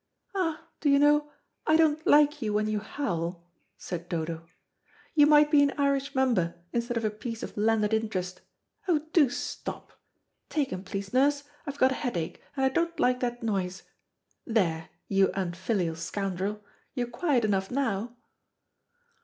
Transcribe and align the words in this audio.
"Ah, 0.33 0.67
do 0.79 0.89
you 0.89 0.97
know, 0.97 1.29
I 1.67 1.75
don't 1.75 2.07
like 2.07 2.41
you 2.41 2.53
when 2.55 2.67
you 2.67 2.79
howl," 2.79 3.45
said 3.77 4.09
Dodo; 4.09 4.47
"you 5.13 5.27
might 5.27 5.51
be 5.51 5.61
an 5.61 5.69
Irish 5.77 6.15
member 6.15 6.55
instead 6.73 6.97
of 6.97 7.05
a 7.05 7.11
piece 7.11 7.43
of 7.43 7.55
landed 7.55 7.93
interest. 7.93 8.41
Oh, 8.87 9.05
do 9.13 9.29
stop. 9.29 9.93
Take 10.49 10.71
him 10.71 10.83
please, 10.83 11.13
nurse; 11.13 11.43
I've 11.67 11.77
got 11.77 11.91
a 11.91 12.01
headache, 12.01 12.41
and 12.57 12.65
I 12.65 12.69
don't 12.69 12.99
like 12.99 13.19
that 13.19 13.43
noise. 13.43 13.83
There, 14.43 14.89
you 15.07 15.29
unfilial 15.35 15.95
scoundrel, 15.95 16.63
you're 16.95 17.05
quiet 17.05 17.45
enough 17.45 17.69
now." 17.69 18.17